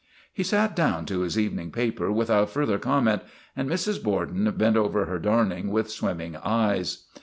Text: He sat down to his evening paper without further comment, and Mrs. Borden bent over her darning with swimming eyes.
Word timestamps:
He 0.33 0.41
sat 0.41 0.75
down 0.75 1.05
to 1.05 1.19
his 1.19 1.37
evening 1.37 1.71
paper 1.71 2.11
without 2.11 2.49
further 2.49 2.79
comment, 2.79 3.21
and 3.55 3.69
Mrs. 3.69 4.01
Borden 4.01 4.49
bent 4.57 4.75
over 4.75 5.05
her 5.05 5.19
darning 5.19 5.69
with 5.69 5.91
swimming 5.91 6.35
eyes. 6.37 7.03